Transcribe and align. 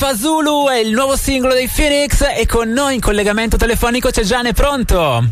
Alfa 0.00 0.16
Zulu 0.16 0.68
è 0.68 0.76
il 0.76 0.92
nuovo 0.92 1.16
singolo 1.16 1.54
dei 1.54 1.66
Phoenix 1.66 2.24
e 2.32 2.46
con 2.46 2.70
noi 2.70 2.94
in 2.94 3.00
collegamento 3.00 3.56
telefonico 3.56 4.10
c'è 4.10 4.22
Gianni, 4.22 4.52
pronto? 4.52 5.24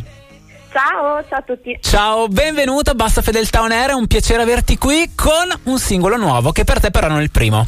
Ciao, 0.72 1.24
ciao 1.28 1.38
a 1.38 1.42
tutti. 1.42 1.78
Ciao, 1.80 2.26
benvenuto 2.26 2.90
a 2.90 2.94
Bassa 2.94 3.22
Fedeltà 3.22 3.60
On 3.60 3.70
Air, 3.70 3.90
è 3.90 3.92
un 3.92 4.08
piacere 4.08 4.42
averti 4.42 4.76
qui 4.76 5.12
con 5.14 5.48
un 5.72 5.78
singolo 5.78 6.16
nuovo 6.16 6.50
che 6.50 6.64
per 6.64 6.80
te 6.80 6.90
però 6.90 7.06
non 7.06 7.20
è 7.20 7.22
il 7.22 7.30
primo. 7.30 7.64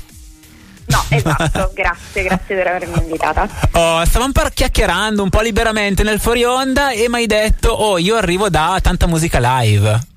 No, 0.87 1.05
esatto, 1.11 1.71
grazie, 1.73 2.25
grazie 2.25 2.57
per 2.57 2.67
avermi 2.67 3.01
invitata. 3.01 3.49
Oh, 3.75 4.05
stavamo 4.05 4.33
par- 4.33 4.53
chiacchierando 4.53 5.23
un 5.23 5.29
po' 5.29 5.41
liberamente 5.41 6.03
nel 6.03 6.19
fuori 6.19 6.43
onda 6.43 6.91
e 6.91 7.09
mi 7.09 7.19
hai 7.19 7.27
detto, 7.27 7.71
oh, 7.71 7.99
io 7.99 8.17
arrivo 8.17 8.49
da 8.49 8.77
tanta 8.83 9.07
musica 9.07 9.39
live. 9.41 10.08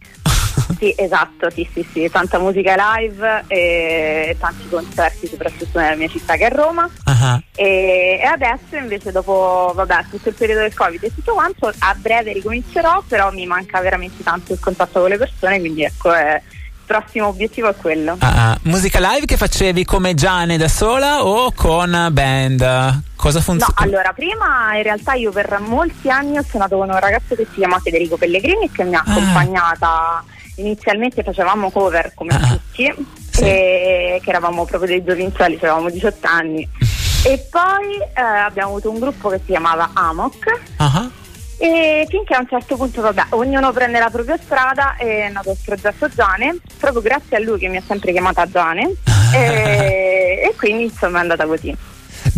Sì, 0.82 0.92
esatto, 0.98 1.48
sì, 1.52 1.70
sì, 1.72 1.88
sì, 1.94 2.10
tanta 2.10 2.40
musica 2.40 2.74
live 2.96 3.44
e 3.46 4.36
tanti 4.40 4.68
concerti, 4.68 5.28
soprattutto 5.28 5.78
nella 5.78 5.96
mia 5.96 6.08
città 6.08 6.36
che 6.36 6.48
è 6.48 6.52
Roma. 6.52 6.90
Uh-huh. 7.06 7.40
E, 7.54 8.20
e, 8.20 8.26
adesso 8.26 8.78
invece 8.78 9.12
dopo, 9.12 9.74
vabbè, 9.76 10.06
tutto 10.10 10.30
il 10.30 10.34
periodo 10.34 10.62
del 10.62 10.74
Covid 10.74 11.04
e 11.04 11.14
tutto 11.14 11.34
quanto, 11.34 11.72
a 11.78 11.96
breve 11.96 12.34
ricomincerò, 12.34 13.04
però 13.08 13.32
mi 13.32 13.46
manca 13.46 13.80
veramente 13.80 14.24
tanto 14.24 14.54
il 14.54 14.60
contatto 14.60 15.02
con 15.02 15.10
le 15.10 15.20
persone, 15.20 15.60
quindi 15.60 15.84
ecco, 15.84 16.14
è, 16.14 16.42
il 16.52 16.72
prossimo 16.84 17.28
obiettivo 17.28 17.70
è 17.70 17.76
quello. 17.76 18.18
Uh-huh. 18.20 18.56
Musica 18.64 18.98
live 19.00 19.28
che 19.28 19.38
facevi 19.38 19.86
come 19.86 20.16
Gianni 20.16 20.58
da 20.58 20.68
sola 20.68 21.24
o 21.24 21.52
con 21.52 22.08
band? 22.12 23.04
Cosa 23.16 23.40
funziona? 23.40 23.76
No, 23.78 23.86
allora, 23.86 24.14
prima 24.14 24.76
in 24.78 24.82
realtà 24.82 25.14
io 25.14 25.32
per 25.32 25.60
molti 25.60 26.10
anni 26.10 26.40
ho 26.40 26.44
suonato 26.44 26.76
con 26.78 26.90
un 26.90 27.00
ragazzo 27.00 27.36
che 27.36 27.46
si 27.52 27.58
chiama 27.58 27.78
Federico 27.78 28.18
Pellegrini 28.18 28.72
che 28.72 28.84
mi 28.84 28.96
ha 28.96 29.04
ah. 29.06 29.12
accompagnata 29.12 30.24
inizialmente 30.56 31.24
facevamo 31.24 31.70
cover 31.70 32.14
come 32.14 32.34
ah, 32.34 32.48
tutti, 32.48 32.94
sì. 33.30 33.44
e, 33.44 34.20
che 34.24 34.30
eravamo 34.30 34.66
proprio 34.66 34.90
dei 34.90 35.04
giovincelli, 35.04 35.56
avevamo 35.56 35.90
18 35.90 36.28
anni. 36.28 36.68
e 37.24 37.48
poi 37.50 37.98
eh, 38.16 38.22
abbiamo 38.22 38.70
avuto 38.72 38.90
un 38.90 39.00
gruppo 39.00 39.30
che 39.30 39.38
si 39.38 39.52
chiamava 39.52 39.92
Amok. 39.94 40.62
Uh-huh. 40.78 41.12
E 41.58 42.08
finché 42.10 42.34
a 42.34 42.40
un 42.40 42.48
certo 42.48 42.76
punto, 42.76 43.02
vabbè, 43.02 43.26
ognuno 43.30 43.72
prende 43.72 44.00
la 44.00 44.10
propria 44.10 44.36
strada 44.42 44.96
e 44.98 45.28
è 45.28 45.30
nato 45.30 45.52
il 45.52 45.58
progetto 45.64 46.10
Giane, 46.10 46.58
proprio 46.80 47.04
grazie 47.04 47.38
a 47.38 47.40
lui 47.40 47.60
che 47.60 47.68
mi 47.68 47.78
ha 47.78 47.84
sempre 47.86 48.12
chiamata 48.12 48.50
Giane. 48.50 48.96
e, 49.32 50.42
e 50.44 50.56
quindi 50.58 50.86
insomma 50.86 51.20
è 51.20 51.22
andata 51.22 51.46
così. 51.46 51.76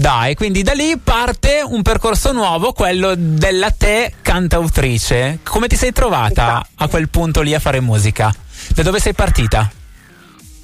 Dai, 0.04 0.36
quindi 0.36 0.64
da 0.64 0.74
lì 0.74 0.98
parte 1.02 1.64
un 1.66 1.82
percorso 1.82 2.34
nuovo, 2.34 2.74
quello 2.74 3.14
della 3.16 3.72
te 3.72 4.16
cantautrice. 4.22 5.40
Come 5.44 5.70
ti 5.70 5.78
sei 5.78 5.94
trovata 5.94 6.44
esatto. 6.44 6.68
a 6.76 6.88
quel 6.90 7.08
punto 7.08 7.40
lì 7.40 7.54
a 7.54 7.60
fare 7.60 7.80
musica? 7.80 8.36
Da 8.76 8.84
dove 8.84 9.00
sei 9.00 9.14
partita? 9.14 9.72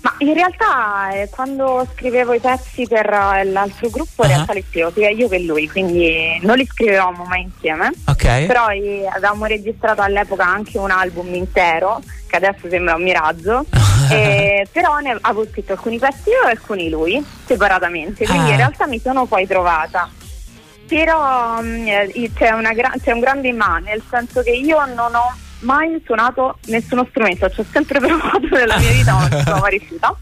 Ma 0.01 0.13
in 0.17 0.33
realtà 0.33 1.11
eh, 1.11 1.29
quando 1.29 1.87
scrivevo 1.93 2.33
i 2.33 2.41
pezzi 2.41 2.85
per 2.85 3.05
uh, 3.05 3.49
l'altro 3.49 3.89
gruppo, 3.89 4.23
in 4.23 4.29
uh-huh. 4.29 4.35
realtà 4.35 4.51
li 4.51 4.65
scrivevo 4.67 4.91
sia 4.91 5.09
io 5.09 5.29
che 5.29 5.39
lui, 5.39 5.69
quindi 5.69 6.37
non 6.41 6.57
li 6.57 6.65
scrivevamo 6.65 7.23
mai 7.23 7.43
insieme. 7.43 7.93
Ok. 8.07 8.45
Però 8.45 8.67
eh, 8.67 9.07
avevamo 9.07 9.45
registrato 9.45 10.01
all'epoca 10.01 10.45
anche 10.45 10.77
un 10.77 10.91
album 10.91 11.33
intero, 11.33 12.01
che 12.29 12.35
adesso 12.35 12.69
sembra 12.69 12.95
un 12.95 13.03
miraggio. 13.03 13.65
eh, 14.11 14.67
però 14.71 14.99
ne 14.99 15.17
avevo 15.19 15.45
scritto 15.49 15.73
alcuni 15.73 15.97
pezzi 15.97 16.29
io 16.29 16.47
e 16.47 16.51
alcuni 16.51 16.89
lui, 16.89 17.23
separatamente. 17.45 18.25
Quindi 18.25 18.49
ah. 18.49 18.51
in 18.51 18.57
realtà 18.57 18.87
mi 18.87 18.99
sono 18.99 19.25
poi 19.25 19.47
trovata. 19.47 20.09
Però 20.87 21.61
mm, 21.61 21.87
eh, 21.87 22.31
c'è, 22.35 22.51
gra- 22.73 22.93
c'è 23.01 23.11
un 23.11 23.19
grande 23.19 23.51
ma, 23.51 23.79
nel 23.79 24.01
senso 24.09 24.41
che 24.41 24.51
io 24.51 24.83
non 24.85 25.13
ho 25.13 25.35
mai 25.59 26.01
suonato 26.05 26.57
nessuno 26.67 27.05
strumento, 27.09 27.49
ci 27.49 27.59
ho 27.59 27.65
sempre 27.71 27.99
provato 28.01 28.47
nella 28.51 28.77
mia 28.77 28.91
vita, 28.91 29.13
ma 29.13 29.27
non 29.27 29.43
sono 29.43 29.59
mai 29.59 29.77
riuscita. 29.77 30.15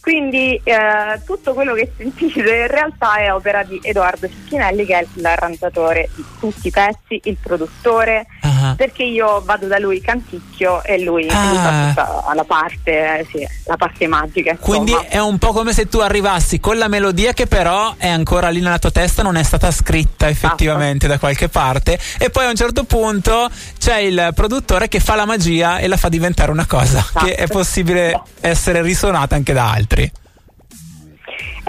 Quindi 0.00 0.58
eh, 0.64 1.20
tutto 1.26 1.52
quello 1.52 1.74
che 1.74 1.92
sentite 1.94 2.40
in 2.40 2.66
realtà 2.68 3.16
è 3.16 3.32
opera 3.32 3.62
di 3.62 3.78
Edoardo 3.82 4.28
Cicchinelli 4.28 4.86
che 4.86 4.98
è 4.98 5.06
l'arrangiatore 5.14 6.08
di 6.14 6.24
tutti 6.40 6.68
i 6.68 6.70
pezzi, 6.70 7.20
il 7.24 7.36
produttore, 7.40 8.26
uh-huh. 8.42 8.59
Perché 8.80 9.02
io 9.02 9.42
vado 9.44 9.66
da 9.66 9.78
lui 9.78 10.00
canticchio 10.00 10.82
e 10.84 11.02
lui 11.02 11.28
ah. 11.28 11.92
fa 11.92 12.32
la 12.34 12.44
parte, 12.44 13.18
eh, 13.18 13.26
sì, 13.30 13.46
la 13.66 13.76
parte 13.76 14.06
magica. 14.06 14.52
Insomma. 14.52 14.66
Quindi 14.66 14.94
è 15.06 15.18
un 15.18 15.36
po' 15.36 15.52
come 15.52 15.74
se 15.74 15.86
tu 15.86 15.98
arrivassi 15.98 16.60
con 16.60 16.78
la 16.78 16.88
melodia 16.88 17.34
che 17.34 17.46
però 17.46 17.92
è 17.98 18.08
ancora 18.08 18.48
lì 18.48 18.60
nella 18.60 18.78
tua 18.78 18.90
testa, 18.90 19.22
non 19.22 19.36
è 19.36 19.42
stata 19.42 19.70
scritta 19.70 20.30
effettivamente 20.30 21.04
esatto. 21.04 21.12
da 21.12 21.18
qualche 21.18 21.50
parte 21.50 21.98
e 22.16 22.30
poi 22.30 22.46
a 22.46 22.48
un 22.48 22.56
certo 22.56 22.84
punto 22.84 23.50
c'è 23.78 23.98
il 23.98 24.30
produttore 24.34 24.88
che 24.88 24.98
fa 24.98 25.14
la 25.14 25.26
magia 25.26 25.76
e 25.76 25.86
la 25.86 25.98
fa 25.98 26.08
diventare 26.08 26.50
una 26.50 26.64
cosa 26.64 27.00
esatto. 27.00 27.26
che 27.26 27.34
è 27.34 27.48
possibile 27.48 28.18
essere 28.40 28.80
risuonata 28.80 29.34
anche 29.34 29.52
da 29.52 29.70
altri. 29.70 30.10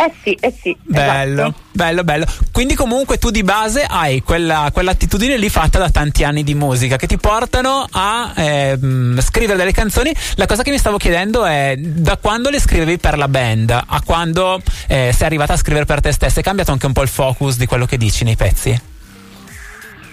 Eh 0.02 0.12
sì, 0.24 0.34
eh 0.40 0.52
sì. 0.60 0.76
Bello, 0.82 1.42
esatto. 1.44 1.60
bello, 1.74 2.04
bello. 2.04 2.26
Quindi 2.52 2.74
comunque 2.74 3.20
tu 3.20 3.30
di 3.30 3.44
base 3.44 3.84
hai 3.88 4.24
quella, 4.24 4.72
quell'attitudine 4.74 5.38
lì 5.38 5.48
fatta 5.48 5.78
da 5.78 5.92
tanti 5.92 6.24
anni 6.24 6.44
di 6.44 6.56
musica 6.56 6.96
che 6.96 7.06
ti 7.06 7.18
portano 7.18 7.86
a 7.92 8.34
eh, 8.36 8.80
scrivere 9.20 9.60
delle 9.60 9.72
canzoni. 9.72 10.12
La 10.36 10.48
cosa 10.48 10.64
che 10.64 10.72
mi 10.72 10.80
stavo 10.80 10.98
chiedendo 10.98 11.46
è 11.46 11.76
da 11.78 12.18
quando 12.18 12.50
le 12.50 12.60
scrivevi 12.60 12.98
per 12.98 13.16
la 13.16 13.28
band 13.28 13.70
a 13.70 14.02
quando 14.04 14.60
eh, 14.88 15.14
sei 15.16 15.28
arrivata 15.28 15.54
a 15.54 15.58
scrivere 15.58 15.86
per 15.86 16.02
te 16.02 16.12
stessa, 16.12 16.40
è 16.40 16.44
cambiato 16.44 16.72
anche 16.72 16.88
un 16.88 16.94
po' 16.94 17.04
il 17.04 17.08
focus 17.08 17.58
di 17.58 17.68
quello 17.68 17.86
che 17.86 17.98
dici 17.98 18.24
nei 18.24 18.36
pezzi? 18.36 18.91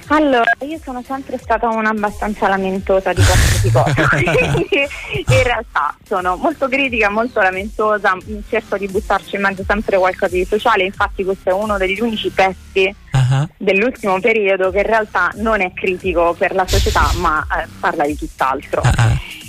Allora, 0.08 0.50
io 0.60 0.78
sono 0.82 1.02
sempre 1.06 1.38
stata 1.38 1.68
una 1.68 1.90
abbastanza 1.90 2.48
lamentosa 2.48 3.12
di 3.12 3.22
qualsiasi 3.22 3.70
cosa, 3.70 4.08
in 4.18 5.42
realtà 5.42 5.94
sono 6.06 6.36
molto 6.36 6.66
critica, 6.68 7.10
molto 7.10 7.40
lamentosa, 7.40 8.16
cerco 8.48 8.78
di 8.78 8.86
buttarci 8.88 9.36
in 9.36 9.42
mezzo 9.42 9.64
sempre 9.66 9.98
qualcosa 9.98 10.34
di 10.34 10.44
sociale, 10.44 10.84
infatti 10.84 11.24
questo 11.24 11.50
è 11.50 11.52
uno 11.52 11.76
degli 11.76 12.00
unici 12.00 12.30
pezzi 12.30 12.94
uh-huh. 13.12 13.48
dell'ultimo 13.56 14.18
periodo 14.20 14.70
che 14.70 14.78
in 14.78 14.86
realtà 14.86 15.30
non 15.36 15.60
è 15.60 15.72
critico 15.74 16.34
per 16.36 16.54
la 16.54 16.66
società 16.66 17.10
ma 17.18 17.46
eh, 17.58 17.66
parla 17.78 18.06
di 18.06 18.16
tutt'altro. 18.16 18.80
Uh-huh 18.82 19.46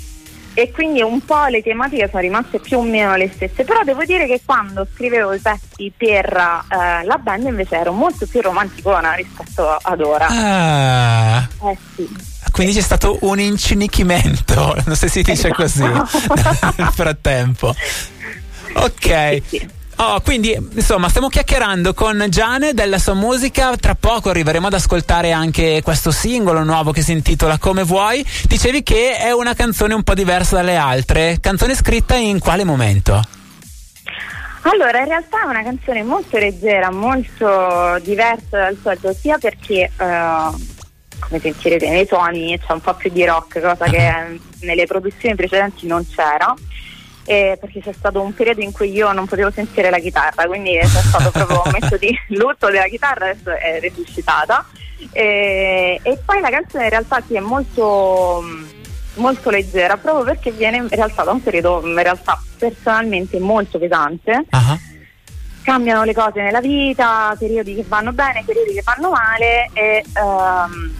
e 0.61 0.71
quindi 0.71 1.01
un 1.01 1.23
po' 1.23 1.45
le 1.45 1.61
tematiche 1.61 2.07
sono 2.09 2.21
rimaste 2.21 2.59
più 2.59 2.79
o 2.79 2.83
meno 2.83 3.15
le 3.15 3.31
stesse, 3.33 3.63
però 3.63 3.83
devo 3.83 4.03
dire 4.03 4.27
che 4.27 4.41
quando 4.43 4.85
scrivevo 4.93 5.33
i 5.33 5.39
pezzi 5.39 5.91
per 5.95 6.25
eh, 6.25 7.05
la 7.05 7.17
band 7.17 7.45
invece 7.45 7.77
ero 7.77 7.91
molto 7.91 8.25
più 8.27 8.41
romanticona 8.41 9.13
rispetto 9.13 9.67
ad 9.81 10.01
ora. 10.01 10.27
Ah. 10.29 11.47
Eh 11.69 11.77
sì. 11.95 12.09
Quindi 12.51 12.73
c'è 12.73 12.81
stato 12.81 13.19
un 13.21 13.39
incinichimento, 13.39 14.75
non 14.85 14.95
so 14.95 15.07
se 15.07 15.07
si 15.07 15.21
dice 15.21 15.47
esatto. 15.47 15.55
così 15.55 15.83
nel 15.83 16.91
frattempo. 16.91 17.73
Ok. 18.73 19.41
Sì, 19.49 19.57
sì. 19.57 19.77
Oh, 20.01 20.21
quindi 20.21 20.53
insomma 20.53 21.09
stiamo 21.09 21.27
chiacchierando 21.27 21.93
con 21.93 22.25
Giane 22.29 22.73
della 22.73 22.97
sua 22.97 23.15
musica, 23.15 23.75
tra 23.75 23.95
poco 23.95 24.29
arriveremo 24.29 24.67
ad 24.67 24.73
ascoltare 24.73 25.33
anche 25.33 25.81
questo 25.83 26.09
singolo 26.11 26.63
nuovo 26.63 26.93
che 26.93 27.01
si 27.01 27.11
intitola 27.11 27.57
Come 27.57 27.83
vuoi. 27.83 28.25
Dicevi 28.47 28.81
che 28.81 29.17
è 29.17 29.31
una 29.31 29.53
canzone 29.53 29.93
un 29.93 30.03
po' 30.03 30.13
diversa 30.13 30.55
dalle 30.55 30.77
altre, 30.77 31.39
canzone 31.41 31.75
scritta 31.75 32.15
in 32.15 32.39
quale 32.39 32.63
momento? 32.63 33.21
Allora, 34.61 34.99
in 34.99 35.07
realtà 35.09 35.41
è 35.41 35.45
una 35.45 35.63
canzone 35.63 36.01
molto 36.03 36.37
leggera, 36.37 36.89
molto 36.91 37.99
diversa 38.01 38.57
dal 38.57 38.77
solito, 38.81 39.13
sia 39.13 39.37
perché, 39.37 39.91
uh, 39.97 40.57
come 41.19 41.39
sentirete 41.41 41.89
nei 41.89 42.05
suoni, 42.05 42.57
c'è 42.57 42.71
un 42.71 42.79
po' 42.79 42.93
più 42.93 43.09
di 43.09 43.25
rock, 43.25 43.59
cosa 43.59 43.83
che 43.89 44.39
nelle 44.61 44.85
produzioni 44.85 45.35
precedenti 45.35 45.87
non 45.87 46.07
c'era 46.07 46.55
eh, 47.29 47.59
perché 47.61 47.79
c'è 47.79 47.93
stato 47.93 48.21
un 48.21 48.33
periodo 48.33 48.61
in 48.61 48.71
cui 48.71 48.91
io 48.91 49.11
non 49.11 49.27
potevo 49.27 49.51
sentire 49.51 49.91
la 49.91 49.99
chitarra, 49.99 50.47
quindi 50.47 50.75
c'è 50.79 50.87
stato 50.87 51.29
proprio 51.29 51.57
un 51.63 51.63
momento 51.65 51.95
di 51.95 52.09
lutto 52.29 52.71
della 52.71 52.87
chitarra, 52.87 53.29
adesso 53.29 53.51
è 53.51 53.79
risuscitata. 53.79 54.65
Eh, 55.11 55.99
e 56.01 56.19
poi 56.25 56.39
la 56.41 56.49
canzone 56.49 56.85
in 56.85 56.89
realtà 56.89 57.21
sì, 57.27 57.35
è 57.35 57.39
molto, 57.39 58.43
molto 59.15 59.51
leggera, 59.51 59.97
proprio 59.97 60.23
perché 60.23 60.49
viene 60.49 60.77
in 60.77 60.89
realtà 60.89 61.23
da 61.23 61.29
un 61.29 61.43
periodo 61.43 61.81
in 61.85 62.01
realtà 62.01 62.41
personalmente 62.57 63.39
molto 63.39 63.77
pesante. 63.77 64.45
Uh-huh. 64.49 64.79
Cambiano 65.61 66.05
le 66.05 66.15
cose 66.15 66.41
nella 66.41 66.61
vita, 66.61 67.35
periodi 67.37 67.75
che 67.75 67.85
vanno 67.87 68.11
bene, 68.11 68.41
periodi 68.43 68.73
che 68.73 68.81
vanno 68.83 69.11
male 69.11 69.69
e 69.73 70.03
um, 70.15 70.91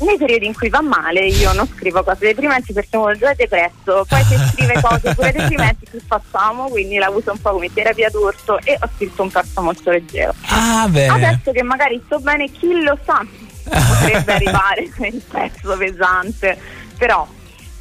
nei 0.00 0.16
periodi 0.18 0.46
in 0.46 0.54
cui 0.54 0.68
va 0.68 0.82
male 0.82 1.26
io 1.26 1.52
non 1.52 1.68
scrivo 1.68 2.02
cose 2.02 2.26
deprimenti 2.26 2.72
perché 2.72 2.88
sono 2.90 3.14
già 3.16 3.32
depresso, 3.34 4.04
poi 4.08 4.22
se 4.24 4.36
scrive 4.52 4.80
cose 4.80 5.14
pure 5.14 5.32
deprimenti 5.36 5.86
che 5.90 6.00
facciamo, 6.06 6.68
quindi 6.68 6.96
la 6.96 7.10
uso 7.10 7.32
un 7.32 7.40
po' 7.40 7.52
come 7.52 7.72
terapia 7.72 8.10
d'urto 8.10 8.58
e 8.60 8.76
ho 8.80 8.88
scritto 8.94 9.22
un 9.22 9.30
pezzo 9.30 9.62
molto 9.62 9.90
leggero. 9.90 10.34
Ah, 10.46 10.88
Adesso 11.10 11.52
che 11.52 11.62
magari 11.62 12.02
sto 12.04 12.18
bene, 12.18 12.50
chi 12.50 12.82
lo 12.82 12.98
sa, 13.04 13.24
potrebbe 13.62 14.32
arrivare 14.34 14.82
il 14.82 15.22
pezzo 15.30 15.76
pesante, 15.76 16.58
però 16.98 17.26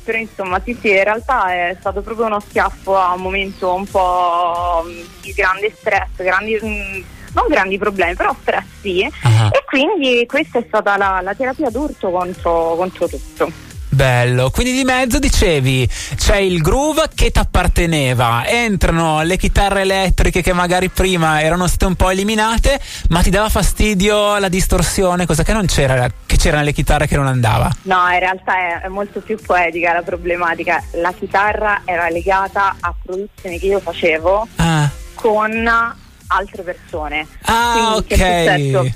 però 0.03 0.17
insomma 0.17 0.61
sì 0.63 0.77
sì 0.79 0.89
in 0.89 1.03
realtà 1.03 1.53
è 1.53 1.77
stato 1.79 2.01
proprio 2.01 2.25
uno 2.25 2.41
schiaffo 2.41 2.97
a 2.97 3.13
un 3.13 3.21
momento 3.21 3.73
un 3.73 3.85
po' 3.85 4.83
di 5.21 5.31
grande 5.31 5.73
stress, 5.77 6.09
grandi 6.17 6.59
mm, 6.61 7.01
non 7.33 7.45
grandi 7.49 7.77
problemi, 7.77 8.15
però 8.15 8.35
stress 8.41 8.65
sì. 8.81 9.01
Uh-huh. 9.01 9.47
E 9.51 9.63
quindi 9.65 10.25
questa 10.27 10.59
è 10.59 10.65
stata 10.67 10.97
la, 10.97 11.19
la 11.23 11.33
terapia 11.33 11.69
d'urto 11.69 12.09
contro, 12.09 12.75
contro 12.75 13.07
tutto. 13.07 13.51
bello. 13.93 14.49
Quindi 14.49 14.73
di 14.73 14.83
mezzo 14.83 15.19
dicevi 15.19 15.87
c'è 16.15 16.37
il 16.37 16.61
groove 16.61 17.09
che 17.13 17.31
ti 17.31 17.39
apparteneva, 17.39 18.45
entrano 18.45 19.21
le 19.21 19.37
chitarre 19.37 19.81
elettriche 19.81 20.41
che 20.41 20.53
magari 20.53 20.89
prima 20.89 21.41
erano 21.41 21.67
state 21.67 21.85
un 21.85 21.95
po' 21.95 22.09
eliminate, 22.09 22.79
ma 23.09 23.21
ti 23.21 23.29
dava 23.29 23.49
fastidio 23.49 24.37
la 24.39 24.49
distorsione, 24.49 25.25
cosa 25.25 25.43
che 25.43 25.53
non 25.53 25.65
c'era, 25.65 26.09
che 26.25 26.37
c'era 26.37 26.57
nelle 26.57 26.73
chitarre 26.73 27.07
che 27.07 27.15
non 27.15 27.27
andava. 27.27 27.69
No, 27.83 28.09
in 28.11 28.19
realtà 28.19 28.57
è, 28.57 28.81
è 28.81 28.87
molto 28.87 29.21
più 29.21 29.39
poetica 29.39 29.93
la 29.93 30.01
problematica. 30.01 30.83
La 30.93 31.13
chitarra 31.13 31.81
era 31.85 32.09
legata 32.09 32.75
a 32.79 32.93
produzioni 33.01 33.59
che 33.59 33.67
io 33.67 33.79
facevo 33.79 34.47
ah. 34.57 34.89
con 35.13 35.95
altre 36.33 36.63
persone. 36.63 37.27
Ah, 37.43 37.99
Quindi, 38.05 38.13
ok 38.13 38.93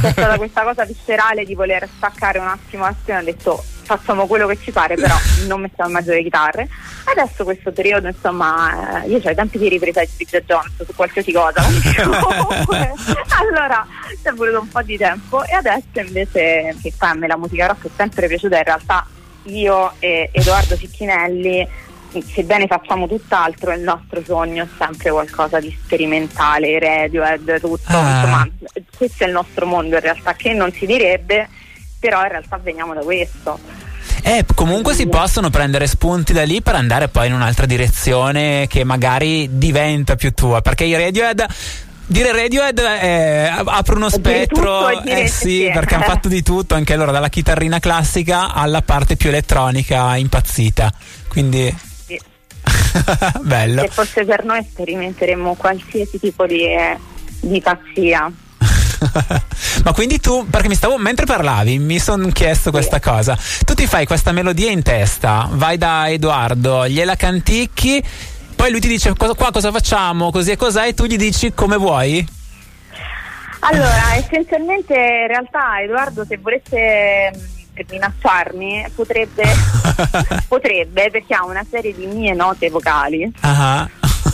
c'è 0.00 0.12
stata 0.12 0.36
questa 0.36 0.62
cosa 0.62 0.84
viscerale 0.84 1.44
di 1.44 1.54
voler 1.54 1.88
staccare 1.96 2.38
un 2.38 2.46
attimo 2.46 2.84
l'azione 2.84 3.20
ho 3.20 3.24
detto 3.24 3.64
facciamo 3.82 4.26
quello 4.26 4.46
che 4.46 4.58
ci 4.62 4.70
pare 4.70 4.94
però 4.94 5.14
non 5.46 5.60
mettiamo 5.60 5.90
in 5.90 5.96
mezzo 5.96 6.12
le 6.12 6.22
chitarre 6.22 6.68
adesso 7.04 7.44
questo 7.44 7.72
periodo 7.72 8.08
insomma 8.08 9.02
eh, 9.02 9.08
io 9.08 9.20
ho 9.22 9.30
i 9.30 9.34
tempi 9.34 9.58
di 9.58 9.68
ripresa 9.68 10.00
di 10.00 10.10
Bridget 10.16 10.44
Jones 10.44 10.84
su 10.84 10.94
qualsiasi 10.94 11.32
cosa 11.32 11.62
comunque 11.62 12.92
allora 13.38 13.86
ci 14.08 14.28
è 14.28 14.32
voluto 14.32 14.60
un 14.60 14.68
po' 14.68 14.82
di 14.82 14.96
tempo 14.96 15.44
e 15.44 15.54
adesso 15.54 16.00
invece 16.00 16.76
che 16.80 16.92
poi 16.96 17.08
a 17.08 17.14
me 17.14 17.26
la 17.26 17.36
musica 17.36 17.66
rock 17.66 17.86
è 17.86 17.90
sempre 17.96 18.28
piaciuta 18.28 18.56
in 18.56 18.64
realtà 18.64 19.06
io 19.44 19.92
e 19.98 20.30
Edoardo 20.32 20.76
Cicchinelli 20.76 21.68
sebbene 22.20 22.66
facciamo 22.66 23.06
tutt'altro, 23.06 23.72
il 23.72 23.80
nostro 23.80 24.22
sogno 24.24 24.64
è 24.64 24.68
sempre 24.78 25.10
qualcosa 25.10 25.60
di 25.60 25.74
sperimentale, 25.84 26.78
Radiohead, 26.78 27.60
tutto, 27.60 27.80
ah. 27.86 28.14
insomma, 28.14 28.48
questo 28.96 29.24
è 29.24 29.26
il 29.26 29.32
nostro 29.32 29.66
mondo 29.66 29.94
in 29.94 30.02
realtà, 30.02 30.34
che 30.34 30.52
non 30.52 30.70
si 30.72 30.84
direbbe, 30.84 31.48
però 31.98 32.22
in 32.22 32.28
realtà 32.28 32.58
veniamo 32.62 32.92
da 32.94 33.00
questo. 33.00 33.58
Eh, 34.24 34.44
comunque 34.54 34.94
si 34.94 35.08
possono 35.08 35.50
prendere 35.50 35.86
spunti 35.86 36.32
da 36.32 36.44
lì 36.44 36.62
per 36.62 36.74
andare 36.74 37.08
poi 37.08 37.28
in 37.28 37.34
un'altra 37.34 37.66
direzione 37.66 38.66
che 38.68 38.84
magari 38.84 39.58
diventa 39.58 40.16
più 40.16 40.32
tua, 40.32 40.60
perché 40.60 40.84
i 40.84 40.94
Radiohead 40.94 41.46
dire 42.04 42.32
Radiohead 42.32 42.78
eh, 42.78 43.50
apre 43.64 43.94
uno 43.94 44.10
spettro 44.10 45.02
eh 45.04 45.28
sì, 45.28 45.70
perché 45.72 45.94
hanno 45.94 46.04
fatto 46.04 46.28
di 46.28 46.42
tutto 46.42 46.74
anche 46.74 46.94
loro 46.96 47.10
dalla 47.10 47.28
chitarrina 47.28 47.78
classica 47.78 48.52
alla 48.52 48.82
parte 48.82 49.16
più 49.16 49.30
elettronica 49.30 50.16
impazzita 50.16 50.92
quindi 51.28 51.74
Bello. 53.42 53.82
Se 53.82 53.88
fosse 53.88 54.24
per 54.24 54.44
noi 54.44 54.62
sperimenteremmo 54.62 55.54
qualsiasi 55.54 56.18
tipo 56.18 56.46
di, 56.46 56.66
di 57.40 57.60
pazzia. 57.60 58.30
Ma 59.84 59.92
quindi 59.92 60.20
tu, 60.20 60.46
perché 60.48 60.68
mi 60.68 60.74
stavo, 60.74 60.96
mentre 60.98 61.26
parlavi, 61.26 61.78
mi 61.78 61.98
sono 61.98 62.28
chiesto 62.28 62.70
questa 62.70 63.00
cosa. 63.00 63.36
Tu 63.64 63.74
ti 63.74 63.86
fai 63.86 64.06
questa 64.06 64.32
melodia 64.32 64.70
in 64.70 64.82
testa, 64.82 65.48
vai 65.50 65.76
da 65.76 66.08
Edoardo, 66.08 66.86
gliela 66.86 67.16
canticchi, 67.16 68.02
poi 68.54 68.70
lui 68.70 68.80
ti 68.80 68.88
dice 68.88 69.12
qua 69.14 69.50
cosa 69.50 69.72
facciamo, 69.72 70.30
così 70.30 70.52
e 70.52 70.56
cos'è, 70.56 70.86
e 70.86 70.94
tu 70.94 71.06
gli 71.06 71.16
dici 71.16 71.52
come 71.52 71.76
vuoi? 71.76 72.24
Allora, 73.64 74.14
essenzialmente 74.16 74.92
in 74.94 75.26
realtà 75.28 75.80
Edoardo 75.82 76.24
se 76.24 76.36
volesse 76.38 77.30
per 77.72 77.86
minacciarmi 77.88 78.86
potrebbe, 78.94 79.44
potrebbe 80.48 81.10
perché 81.10 81.34
ha 81.34 81.44
una 81.44 81.64
serie 81.68 81.94
di 81.94 82.06
mie 82.06 82.34
note 82.34 82.70
vocali 82.70 83.30
uh-huh. 83.42 83.88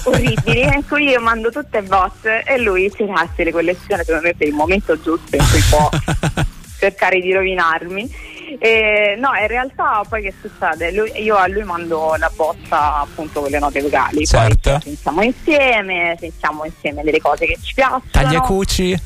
orribili 0.05 0.85
cui 0.89 1.09
io 1.09 1.21
mando 1.21 1.51
tutte 1.51 1.83
bot 1.83 2.25
e 2.25 2.59
lui 2.59 2.91
si 2.95 3.07
lascia 3.07 3.45
le 3.45 3.53
collezioni 3.53 4.03
secondo 4.05 4.27
me 4.27 4.35
per 4.35 4.49
il 4.49 4.55
momento 4.55 5.01
giusto 5.01 5.37
in 5.37 5.45
cui 5.51 5.61
può 5.69 5.89
cercare 6.79 7.21
di 7.21 7.33
rovinarmi 7.33 8.37
e, 8.59 9.15
no, 9.19 9.31
in 9.39 9.47
realtà 9.47 10.03
poi 10.09 10.23
che 10.23 10.33
succede? 10.41 10.91
Lui, 10.93 11.11
io 11.23 11.37
a 11.37 11.47
lui 11.49 11.63
mando 11.65 12.15
la 12.17 12.31
bozza 12.35 13.01
appunto 13.01 13.43
con 13.43 13.51
le 13.51 13.59
note 13.59 13.83
vocali, 13.83 14.27
certo. 14.27 14.71
poi 14.71 14.81
sentiamo 14.81 15.23
insieme, 15.23 16.17
sentiamo 16.19 16.65
insieme 16.65 17.03
delle 17.03 17.21
cose 17.21 17.45
che 17.45 17.59
ci 17.63 17.75
piacciono. 17.75 18.03
Taglia 18.11 18.41
cuci 18.41 18.99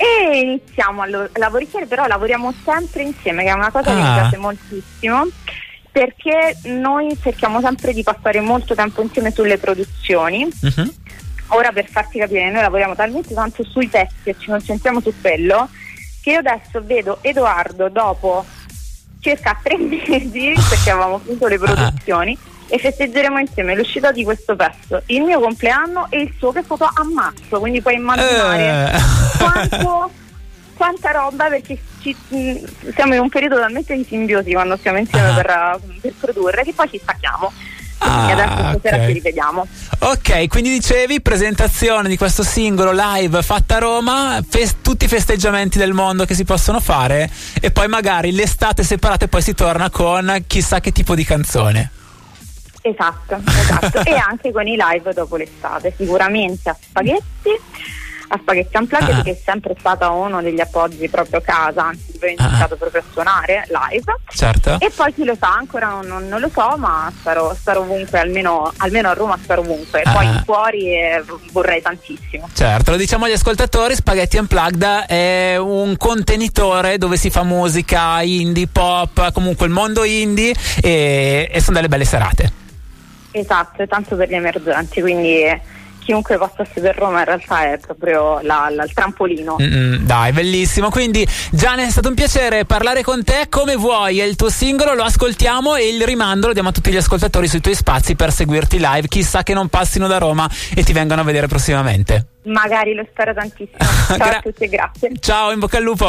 e 0.00 0.38
iniziamo 0.38 1.02
a 1.02 1.06
lavorare, 1.34 1.84
però 1.86 2.06
lavoriamo 2.06 2.54
sempre 2.64 3.02
insieme, 3.02 3.44
che 3.44 3.50
è 3.50 3.52
una 3.52 3.70
cosa 3.70 3.90
ah. 3.90 3.94
che 3.94 4.00
mi 4.00 4.08
ah. 4.08 4.20
piace 4.20 4.36
moltissimo 4.38 5.26
perché 5.92 6.56
noi 6.64 7.18
cerchiamo 7.20 7.60
sempre 7.60 7.92
di 7.92 8.02
passare 8.02 8.40
molto 8.40 8.74
tempo 8.74 9.02
insieme 9.02 9.30
sulle 9.30 9.58
produzioni. 9.58 10.48
Uh-huh. 10.62 10.94
Ora 11.48 11.72
per 11.72 11.86
farti 11.86 12.18
capire, 12.18 12.50
noi 12.50 12.62
lavoriamo 12.62 12.94
talmente 12.94 13.34
tanto 13.34 13.62
sui 13.64 13.90
testi 13.90 14.30
e 14.30 14.36
ci 14.38 14.48
concentriamo 14.48 15.00
su 15.00 15.12
quello 15.20 15.68
che 16.22 16.30
io 16.30 16.38
adesso 16.38 16.80
vedo 16.82 17.18
Edoardo 17.22 17.88
dopo 17.88 18.46
circa 19.18 19.58
tre 19.62 19.76
mesi, 19.76 20.54
perché 20.68 20.90
avevamo 20.90 21.18
finito 21.18 21.46
le 21.46 21.54
ah. 21.56 21.58
produzioni, 21.58 22.38
uh-huh 22.40 22.59
e 22.70 22.78
festeggeremo 22.78 23.38
insieme 23.38 23.74
l'uscita 23.74 24.12
di 24.12 24.22
questo 24.22 24.54
pezzo, 24.54 25.02
il 25.06 25.22
mio 25.22 25.40
compleanno 25.40 26.06
e 26.08 26.20
il 26.20 26.34
suo 26.38 26.52
che 26.52 26.60
è 26.60 26.62
stato 26.62 26.84
a 26.84 27.04
marzo, 27.12 27.58
quindi 27.58 27.82
puoi 27.82 27.96
immaginare 27.96 28.92
eh. 28.94 29.38
quanto, 29.38 30.10
quanta 30.76 31.10
roba 31.10 31.48
perché 31.48 31.78
ci, 32.00 32.16
siamo 32.94 33.14
in 33.14 33.20
un 33.20 33.28
periodo 33.28 33.56
talmente 33.56 33.94
di 33.96 34.04
simbiosi 34.04 34.52
quando 34.52 34.76
stiamo 34.76 34.98
insieme 34.98 35.28
ah. 35.28 35.34
per, 35.34 35.80
per 36.00 36.12
produrre 36.18 36.62
che 36.62 36.72
poi 36.72 36.88
ci 36.88 37.00
stacchiamo. 37.02 37.52
Ah, 38.02 38.28
adesso 38.28 38.78
stasera 38.78 38.96
okay. 38.96 39.06
ci 39.08 39.12
rivediamo. 39.12 39.66
Ok, 39.98 40.48
quindi 40.48 40.70
dicevi 40.70 41.20
presentazione 41.20 42.08
di 42.08 42.16
questo 42.16 42.42
singolo 42.42 42.92
live 42.94 43.42
fatta 43.42 43.76
a 43.76 43.78
Roma, 43.78 44.42
fes- 44.48 44.76
tutti 44.80 45.04
i 45.04 45.08
festeggiamenti 45.08 45.76
del 45.76 45.92
mondo 45.92 46.24
che 46.24 46.34
si 46.34 46.44
possono 46.44 46.80
fare 46.80 47.30
e 47.60 47.70
poi 47.70 47.88
magari 47.88 48.32
l'estate 48.32 48.84
separata 48.84 49.26
e 49.26 49.28
poi 49.28 49.42
si 49.42 49.52
torna 49.52 49.90
con 49.90 50.44
chissà 50.46 50.80
che 50.80 50.92
tipo 50.92 51.14
di 51.14 51.24
canzone. 51.24 51.90
Esatto, 52.82 53.40
esatto. 53.46 54.00
e 54.04 54.14
anche 54.14 54.52
con 54.52 54.66
i 54.66 54.76
live 54.76 55.12
dopo 55.12 55.36
l'estate, 55.36 55.92
sicuramente 55.96 56.70
a 56.70 56.76
Spaghetti, 56.80 57.50
a 58.32 58.38
Spaghetti 58.38 58.76
Unplugged 58.76 59.18
ah. 59.18 59.22
che 59.22 59.30
è 59.32 59.40
sempre 59.42 59.74
stata 59.78 60.08
uno 60.10 60.40
degli 60.40 60.60
appoggi 60.60 61.08
proprio 61.08 61.40
casa, 61.40 61.86
anzi 61.86 62.12
dove 62.12 62.26
ho 62.26 62.30
iniziato 62.30 62.74
ah. 62.74 62.76
proprio 62.76 63.00
a 63.02 63.04
suonare 63.12 63.66
live. 63.68 64.16
Certo. 64.28 64.78
E 64.80 64.90
poi 64.94 65.12
chi 65.12 65.24
lo 65.24 65.36
sa, 65.38 65.54
ancora 65.54 65.88
non, 65.88 66.06
non, 66.06 66.28
non 66.28 66.40
lo 66.40 66.48
so, 66.52 66.76
ma 66.76 67.12
starò, 67.20 67.52
starò 67.54 67.80
ovunque, 67.80 68.18
almeno, 68.18 68.72
almeno, 68.78 69.08
a 69.10 69.12
Roma 69.12 69.38
starò 69.42 69.60
ovunque, 69.60 70.02
ah. 70.02 70.12
poi 70.12 70.28
fuori 70.44 70.94
eh, 70.94 71.22
vorrei 71.52 71.82
tantissimo. 71.82 72.48
Certo, 72.54 72.92
lo 72.92 72.96
diciamo 72.96 73.24
agli 73.26 73.32
ascoltatori, 73.32 73.94
Spaghetti 73.94 74.38
Unplugged 74.38 74.84
è 75.06 75.56
un 75.58 75.96
contenitore 75.96 76.98
dove 76.98 77.16
si 77.16 77.30
fa 77.30 77.42
musica 77.42 78.22
indie, 78.22 78.68
pop, 78.68 79.32
comunque 79.32 79.66
il 79.66 79.72
mondo 79.72 80.04
indie 80.04 80.54
e, 80.80 81.48
e 81.52 81.60
sono 81.60 81.76
delle 81.76 81.88
belle 81.88 82.04
serate. 82.04 82.60
Esatto, 83.32 83.86
tanto 83.86 84.16
per 84.16 84.28
gli 84.28 84.34
emergenti, 84.34 85.00
quindi 85.00 85.44
chiunque 86.10 86.38
passasse 86.38 86.80
per 86.80 86.96
Roma 86.96 87.20
in 87.20 87.24
realtà 87.26 87.72
è 87.72 87.78
proprio 87.78 88.40
la, 88.42 88.68
la, 88.70 88.82
il 88.82 88.92
trampolino. 88.92 89.56
Mm-mm, 89.60 89.98
dai, 89.98 90.32
bellissimo. 90.32 90.90
Quindi, 90.90 91.26
Gianni, 91.52 91.84
è 91.84 91.90
stato 91.90 92.08
un 92.08 92.14
piacere 92.14 92.64
parlare 92.64 93.02
con 93.02 93.22
te. 93.22 93.46
Come 93.48 93.76
vuoi, 93.76 94.18
è 94.18 94.24
il 94.24 94.34
tuo 94.34 94.50
singolo, 94.50 94.94
lo 94.94 95.04
ascoltiamo 95.04 95.76
e 95.76 95.88
il 95.88 96.02
rimando 96.02 96.48
lo 96.48 96.52
diamo 96.52 96.70
a 96.70 96.72
tutti 96.72 96.90
gli 96.90 96.96
ascoltatori 96.96 97.46
sui 97.46 97.60
tuoi 97.60 97.76
spazi 97.76 98.16
per 98.16 98.32
seguirti 98.32 98.78
live. 98.78 99.06
Chissà 99.06 99.44
che 99.44 99.54
non 99.54 99.68
passino 99.68 100.08
da 100.08 100.18
Roma 100.18 100.50
e 100.74 100.82
ti 100.82 100.92
vengano 100.92 101.20
a 101.20 101.24
vedere 101.24 101.46
prossimamente. 101.46 102.26
Magari 102.44 102.94
lo 102.94 103.06
spero 103.08 103.32
tantissimo. 103.32 103.76
Ciao 103.78 104.16
Gra- 104.16 104.38
a 104.38 104.40
tutti 104.40 104.64
e 104.64 104.68
grazie. 104.68 105.12
Ciao, 105.20 105.52
in 105.52 105.60
bocca 105.60 105.76
al 105.76 105.84
lupo. 105.84 106.06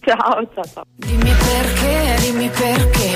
Ciao, 0.00 0.48
ciao, 0.54 0.64
ciao. 0.74 0.84
Dimmi 0.94 1.32
perché, 1.32 2.16
dimmi 2.20 2.48
perché 2.50 2.98